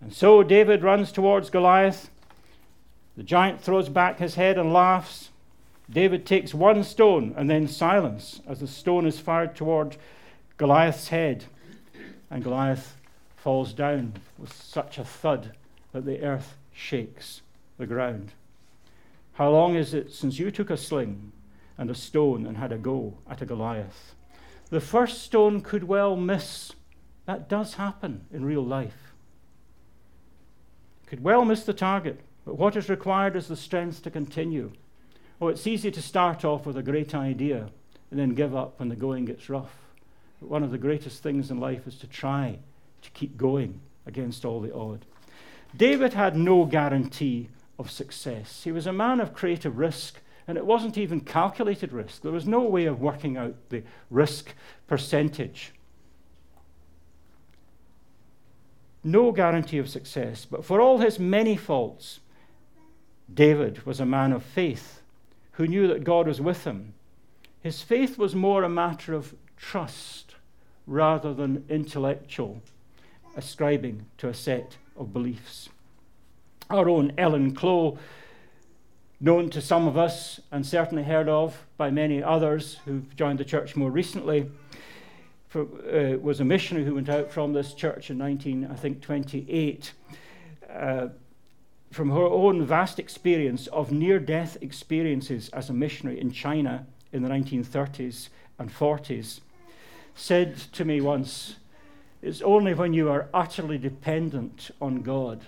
[0.03, 2.09] And so David runs towards Goliath.
[3.15, 5.29] The giant throws back his head and laughs.
[5.89, 9.95] David takes one stone and then silence as the stone is fired toward
[10.57, 11.45] Goliath's head.
[12.29, 12.97] And Goliath
[13.37, 15.53] falls down with such a thud
[15.93, 17.41] that the earth shakes
[17.77, 18.33] the ground.
[19.33, 21.31] How long is it since you took a sling
[21.77, 24.15] and a stone and had a go at a Goliath.
[24.69, 26.73] The first stone could well miss.
[27.25, 29.02] That does happen in real life.
[31.13, 34.71] Could well miss the target, but what is required is the strength to continue.
[35.39, 37.69] Oh, it's easy to start off with a great idea
[38.09, 39.75] and then give up when the going gets rough.
[40.39, 42.57] But one of the greatest things in life is to try
[43.03, 45.05] to keep going against all the odd.
[45.77, 48.63] David had no guarantee of success.
[48.63, 52.23] He was a man of creative risk and it wasn't even calculated risk.
[52.23, 54.55] There was no way of working out the risk
[54.87, 55.73] percentage.
[59.03, 60.45] No guarantee of success.
[60.45, 62.19] But for all his many faults,
[63.31, 65.01] David was a man of faith
[65.53, 66.93] who knew that God was with him.
[67.61, 70.35] His faith was more a matter of trust
[70.85, 72.61] rather than intellectual
[73.35, 75.69] ascribing to a set of beliefs.
[76.69, 77.97] Our own Ellen Clow,
[79.19, 83.45] known to some of us and certainly heard of by many others who've joined the
[83.45, 84.49] church more recently,
[85.61, 89.93] uh, was a missionary who went out from this church in 19, I think, 28.
[90.69, 91.07] Uh,
[91.91, 97.21] from her own vast experience of near death experiences as a missionary in China in
[97.21, 99.41] the 1930s and 40s,
[100.15, 101.57] said to me once,
[102.21, 105.41] It's only when you are utterly dependent on God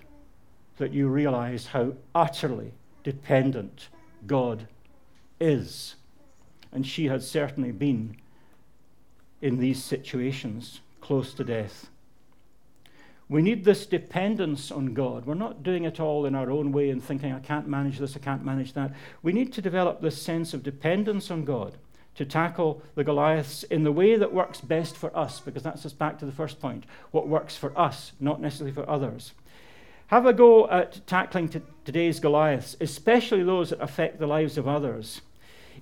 [0.78, 3.88] that you realize how utterly dependent
[4.28, 4.68] God
[5.40, 5.96] is.
[6.72, 8.18] And she had certainly been
[9.46, 11.88] in these situations close to death.
[13.30, 15.28] We need this dependence on God.
[15.28, 18.16] We're not doing it all in our own way and thinking, I can't manage this,
[18.16, 18.94] I can't manage that.
[19.22, 21.78] We need to develop this sense of dependence on God
[22.16, 25.94] to tackle the Goliaths in the way that works best for us, because that's us
[25.94, 29.34] back to the first point what works for us, not necessarily for others.
[30.08, 34.68] Have a go at tackling t- today's Goliaths, especially those that affect the lives of
[34.68, 35.22] others,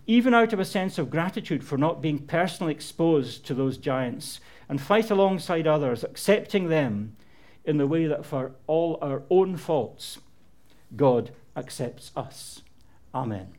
[0.05, 4.39] even out of a sense of gratitude for not being personally exposed to those giants,
[4.67, 7.15] and fight alongside others, accepting them
[7.65, 10.19] in the way that for all our own faults,
[10.95, 12.61] God accepts us.
[13.13, 13.53] Amen.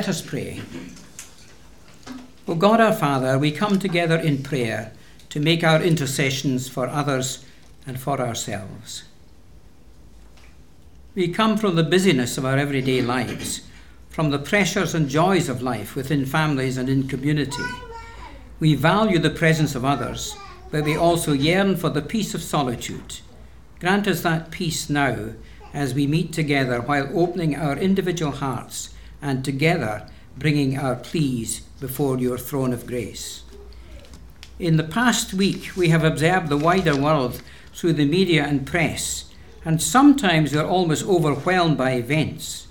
[0.00, 0.62] Let us pray.
[2.48, 4.92] O God our Father, we come together in prayer
[5.28, 7.44] to make our intercessions for others
[7.86, 9.02] and for ourselves.
[11.14, 13.60] We come from the busyness of our everyday lives,
[14.08, 17.68] from the pressures and joys of life within families and in community.
[18.58, 20.34] We value the presence of others,
[20.70, 23.20] but we also yearn for the peace of solitude.
[23.80, 25.32] Grant us that peace now
[25.74, 32.18] as we meet together while opening our individual hearts and together bringing our pleas before
[32.18, 33.42] your throne of grace.
[34.58, 37.42] In the past week, we have observed the wider world
[37.74, 39.30] through the media and press,
[39.64, 42.66] and sometimes we're almost overwhelmed by events.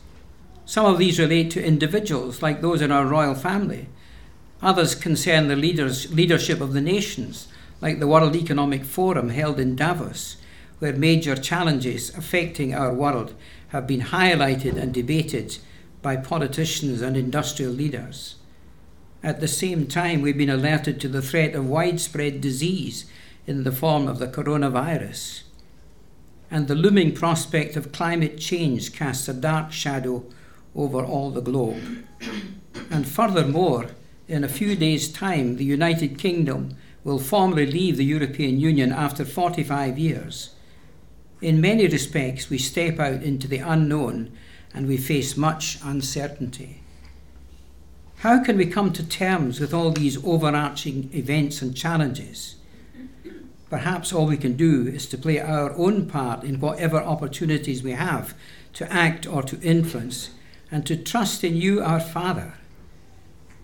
[0.66, 3.88] Some of these relate to individuals, like those in our royal family,
[4.62, 7.48] Others concern the leaders, leadership of the nations,
[7.82, 10.36] like the World Economic Forum held in Davos,
[10.80, 13.34] where major challenges affecting our world
[13.70, 15.58] have been highlighted and debated
[16.02, 18.36] by politicians and industrial leaders.
[19.22, 23.06] At the same time, we've been alerted to the threat of widespread disease
[23.46, 25.42] in the form of the coronavirus.
[26.50, 30.24] And the looming prospect of climate change casts a dark shadow
[30.76, 32.06] over all the globe.
[32.90, 33.88] And furthermore,
[34.28, 39.26] in a few days' time, the United Kingdom will formally leave the European Union after
[39.26, 40.52] 45 years.
[41.42, 44.32] In many respects, we step out into the unknown
[44.74, 46.82] and we face much uncertainty.
[48.18, 52.56] How can we come to terms with all these overarching events and challenges?
[53.70, 57.92] Perhaps all we can do is to play our own part in whatever opportunities we
[57.92, 58.34] have
[58.74, 60.32] to act or to influence,
[60.72, 62.54] and to trust in you, our Father.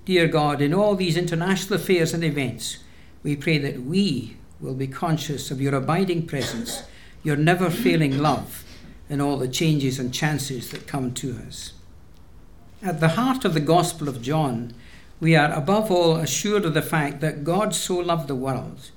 [0.05, 2.79] Dear God, in all these international affairs and events,
[3.23, 6.83] we pray that we will be conscious of your abiding presence,
[7.23, 8.64] your never failing love,
[9.09, 11.73] in all the changes and chances that come to us.
[12.81, 14.73] At the heart of the Gospel of John,
[15.19, 18.91] we are above all assured of the fact that God so loved the world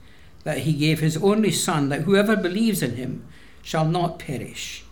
[0.45, 3.25] that he gave his only Son, that whoever believes in him
[3.63, 4.85] shall not perish.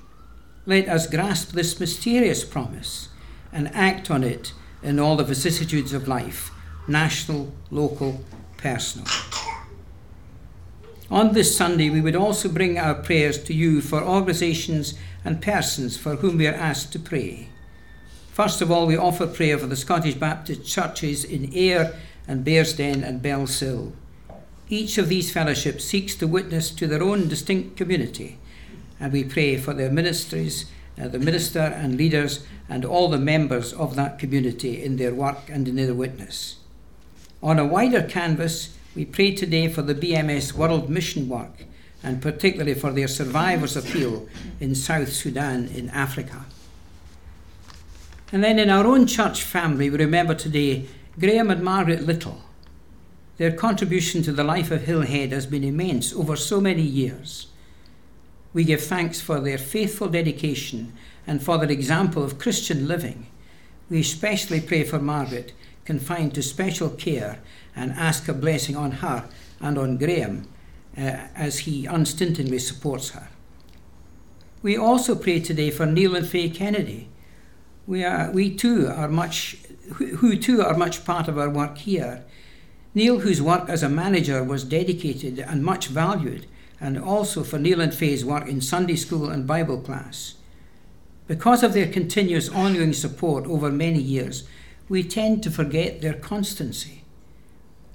[0.66, 3.08] Let us grasp this mysterious promise
[3.52, 4.52] and act on it
[4.82, 6.50] in all the vicissitudes of life
[6.88, 8.20] national, local,
[8.56, 9.06] personal.
[11.10, 14.94] On this Sunday, we would also bring our prayers to you for organisations
[15.24, 17.48] and persons for whom we are asked to pray.
[18.32, 21.94] First of all, we offer prayer for the Scottish Baptist churches in Ayr
[22.26, 23.92] and Bearsden and Bellshill.
[24.68, 28.38] Each of these fellowships seeks to witness to their own distinct community,
[28.98, 30.66] and we pray for their ministries,
[31.00, 35.48] uh, the minister and leaders, and all the members of that community in their work
[35.48, 36.56] and in their witness.
[37.44, 41.64] On a wider canvas, we pray today for the BMS World Mission work,
[42.02, 44.26] and particularly for their survivors' appeal
[44.58, 46.46] in South Sudan in Africa.
[48.32, 50.86] And then in our own church family, we remember today
[51.20, 52.40] Graham and Margaret Little.
[53.36, 57.48] Their contribution to the life of Hillhead has been immense over so many years.
[58.54, 60.94] We give thanks for their faithful dedication
[61.26, 63.26] and for their example of Christian living.
[63.90, 65.52] We especially pray for Margaret,
[65.84, 67.40] confined to special care,
[67.76, 69.28] and ask a blessing on her
[69.60, 70.48] and on Graham
[70.96, 73.28] uh, as he unstintingly supports her.
[74.62, 77.08] We also pray today for Neil and Faye Kennedy.
[77.86, 79.58] We, are, we too are much,
[79.94, 82.24] who too are much part of our work here.
[82.94, 86.46] Neil, whose work as a manager was dedicated and much valued,
[86.80, 90.34] and also for Neil and Faye's work in Sunday school and Bible class.
[91.28, 94.48] Because of their continuous ongoing support over many years,
[94.88, 97.02] we tend to forget their constancy.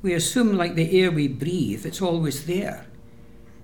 [0.01, 2.85] We assume, like the air we breathe, it's always there.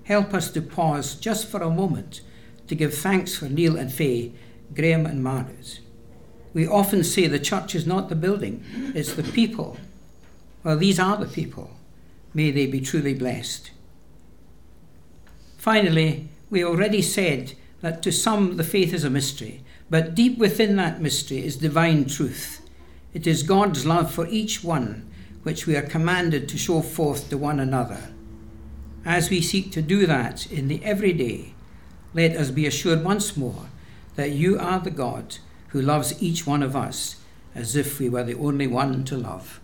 [0.04, 2.22] Help us to pause just for a moment
[2.68, 4.34] to give thanks for Neil and Faye,
[4.74, 5.80] Graham and Margaret.
[6.54, 8.64] We often say the church is not the building,
[8.94, 9.78] it's the people.
[10.64, 11.72] Well, these are the people.
[12.34, 13.72] May they be truly blessed.
[15.58, 20.76] Finally, we already said that to some the faith is a mystery, but deep within
[20.76, 22.62] that mystery is divine truth.
[23.14, 25.10] It is God's love for each one
[25.44, 28.10] which we are commanded to show forth to one another.
[29.06, 31.54] As we seek to do that in the everyday,
[32.14, 33.68] let us be assured once more
[34.16, 35.38] that you are the God
[35.70, 37.18] who loves each one of us
[37.56, 39.60] as if we were the only one to love.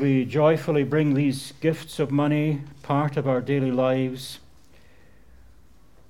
[0.00, 4.38] We joyfully bring these gifts of money, part of our daily lives,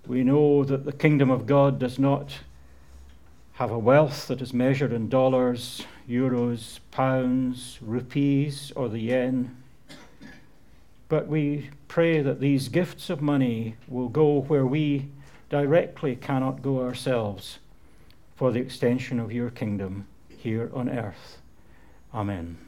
[0.06, 2.40] we know that the kingdom of God does not
[3.54, 9.56] have a wealth that is measured in dollars, euros, pounds, rupees, or the yen.
[11.08, 15.08] But we pray that these gifts of money will go where we
[15.48, 17.60] directly cannot go ourselves
[18.36, 20.06] for the extension of your kingdom
[20.44, 21.38] here on earth.
[22.12, 22.58] Amen.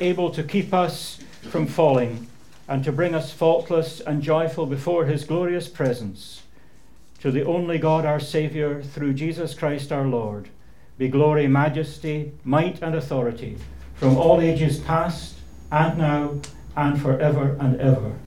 [0.00, 2.26] Able to keep us from falling
[2.68, 6.42] and to bring us faultless and joyful before his glorious presence.
[7.20, 10.48] To the only God our Saviour, through Jesus Christ our Lord,
[10.98, 13.58] be glory, majesty, might, and authority
[13.94, 15.34] from all ages past
[15.70, 16.40] and now
[16.76, 18.23] and forever and ever.